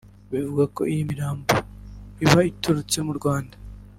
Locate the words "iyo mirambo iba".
0.93-2.39